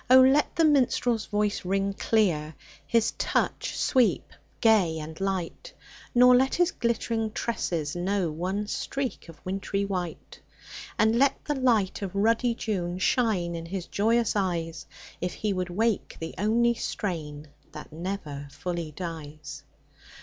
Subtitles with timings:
[0.09, 2.55] let the minstrePs voice ring clear.
[2.87, 5.73] His touch sweep gay and light;
[6.15, 10.39] Nor let his glittering tresses know One streak of wintry white.
[10.97, 14.87] And let the light of ruddy June Shine in his joyous eyes.
[15.21, 19.61] If he would wake the only strain That never fully dies